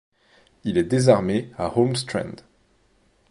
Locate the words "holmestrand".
1.77-2.37